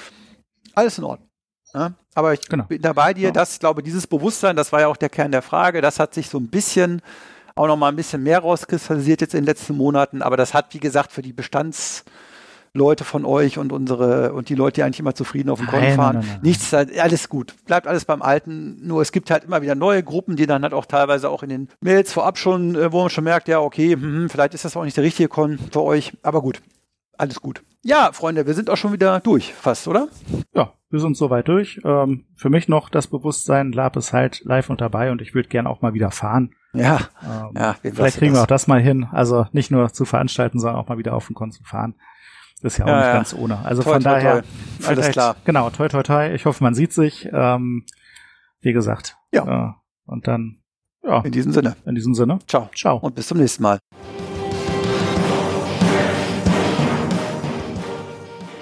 alles 0.73 0.97
in 0.97 1.03
Ordnung. 1.03 1.29
Ja? 1.75 1.93
Aber 2.15 2.33
ich 2.33 2.41
Genau. 2.49 2.63
bin 2.63 2.81
da 2.81 2.93
bei 2.93 3.13
dir, 3.13 3.25
Ja. 3.25 3.31
das, 3.31 3.59
glaube 3.59 3.83
dieses 3.83 4.07
Bewusstsein, 4.07 4.55
das 4.55 4.71
war 4.71 4.81
ja 4.81 4.87
auch 4.87 4.97
der 4.97 5.09
Kern 5.09 5.31
der 5.31 5.43
Frage, 5.43 5.81
das 5.81 5.99
hat 5.99 6.15
sich 6.15 6.29
so 6.29 6.39
ein 6.39 6.47
bisschen 6.47 7.03
auch 7.55 7.67
noch 7.67 7.77
mal 7.77 7.89
ein 7.89 7.95
bisschen 7.95 8.21
mehr 8.21 8.39
rauskristallisiert 8.39 9.21
jetzt 9.21 9.33
in 9.33 9.41
den 9.41 9.45
letzten 9.45 9.77
Monaten, 9.77 10.21
aber 10.21 10.35
das 10.35 10.53
hat, 10.53 10.73
wie 10.73 10.79
gesagt, 10.79 11.13
für 11.13 11.21
die 11.21 11.31
Bestandsleute 11.31 13.05
von 13.05 13.23
euch 13.23 13.57
und 13.57 13.71
unsere 13.71 14.33
und 14.33 14.49
die 14.49 14.55
Leute, 14.55 14.75
die 14.75 14.83
eigentlich 14.83 14.99
immer 14.99 15.15
zufrieden 15.15 15.49
auf 15.49 15.59
dem 15.59 15.67
Korn 15.67 15.93
fahren, 15.93 16.17
nein, 16.17 16.27
nein, 16.27 16.39
nichts, 16.41 16.73
alles 16.73 17.29
gut. 17.29 17.55
Bleibt 17.65 17.87
alles 17.87 18.03
beim 18.03 18.21
Alten, 18.21 18.85
nur 18.85 19.01
es 19.01 19.13
gibt 19.13 19.31
halt 19.31 19.45
immer 19.45 19.61
wieder 19.61 19.75
neue 19.75 20.03
Gruppen, 20.03 20.35
die 20.35 20.47
dann 20.47 20.63
halt 20.63 20.73
auch 20.73 20.85
teilweise 20.85 21.29
auch 21.29 21.43
in 21.43 21.49
den 21.49 21.69
Mails 21.79 22.11
vorab 22.11 22.37
schon, 22.37 22.75
äh, 22.75 22.91
wo 22.91 22.99
man 23.01 23.09
schon 23.09 23.23
merkt, 23.23 23.47
ja, 23.47 23.61
okay, 23.61 23.93
hm, 23.93 24.29
vielleicht 24.29 24.53
ist 24.53 24.65
das 24.65 24.75
auch 24.75 24.83
nicht 24.83 24.97
der 24.97 25.05
richtige 25.05 25.29
Con 25.29 25.57
für 25.71 25.81
euch, 25.81 26.11
aber 26.23 26.41
gut, 26.41 26.61
alles 27.17 27.41
gut. 27.41 27.63
Ja, 27.83 28.11
Freunde, 28.13 28.47
wir 28.47 28.53
sind 28.53 28.69
auch 28.69 28.77
schon 28.77 28.93
wieder 28.93 29.19
durch, 29.19 29.53
fast, 29.53 29.87
oder? 29.87 30.07
Ja, 30.53 30.73
wir 30.89 30.99
sind 30.99 31.15
soweit 31.17 31.47
durch. 31.47 31.79
Ähm, 31.83 32.25
für 32.35 32.49
mich 32.49 32.67
noch 32.67 32.89
das 32.89 33.07
Bewusstsein, 33.07 33.71
Lab 33.71 33.95
ist 33.95 34.11
halt 34.13 34.43
live 34.43 34.69
und 34.69 34.81
dabei 34.81 35.11
und 35.11 35.21
ich 35.21 35.35
würde 35.35 35.49
gern 35.49 35.67
auch 35.67 35.81
mal 35.81 35.93
wieder 35.93 36.11
fahren. 36.11 36.55
Ja, 36.73 36.99
Ähm, 37.23 37.51
Ja, 37.55 37.75
vielleicht 37.81 38.17
kriegen 38.17 38.33
wir 38.33 38.41
auch 38.41 38.47
das 38.47 38.67
mal 38.67 38.81
hin. 38.81 39.07
Also 39.11 39.45
nicht 39.51 39.71
nur 39.71 39.93
zu 39.93 40.05
veranstalten, 40.05 40.59
sondern 40.59 40.77
auch 40.81 40.87
mal 40.89 40.97
wieder 40.97 41.13
auf 41.13 41.27
den 41.27 41.35
Kon 41.35 41.51
zu 41.51 41.63
fahren. 41.63 41.95
Ist 42.61 42.77
ja 42.77 42.85
auch 42.85 42.89
Ja, 42.89 42.97
nicht 42.97 43.05
ja. 43.07 43.13
ganz 43.13 43.33
ohne. 43.33 43.59
Also 43.63 43.83
Toi, 43.83 43.93
von 43.93 44.01
toi, 44.03 44.09
daher, 44.09 44.41
toi. 44.41 44.87
Alles 44.87 45.09
klar. 45.11 45.35
Genau, 45.45 45.69
toi 45.69 45.87
toi 45.87 46.01
toi. 46.03 46.33
Ich 46.33 46.45
hoffe, 46.45 46.63
man 46.63 46.73
sieht 46.73 46.91
sich. 46.93 47.29
Ähm, 47.31 47.85
wie 48.61 48.73
gesagt. 48.73 49.15
Ja. 49.31 49.67
Äh, 49.69 49.73
und 50.05 50.27
dann, 50.27 50.63
ja, 51.03 51.21
in 51.21 51.31
diesem 51.31 51.51
Sinne. 51.51 51.75
in 51.85 51.93
diesem 51.93 52.15
Sinne. 52.15 52.39
Ciao. 52.47 52.69
Ciao. 52.75 52.97
Und 52.97 53.13
bis 53.13 53.27
zum 53.27 53.37
nächsten 53.37 53.61
Mal. 53.61 53.77